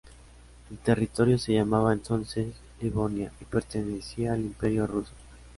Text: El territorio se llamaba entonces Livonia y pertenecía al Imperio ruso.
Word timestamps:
El 0.71 0.79
territorio 0.79 1.37
se 1.37 1.53
llamaba 1.53 1.93
entonces 1.93 2.55
Livonia 2.81 3.31
y 3.39 3.45
pertenecía 3.45 4.33
al 4.33 4.41
Imperio 4.41 4.87
ruso. 4.87 5.11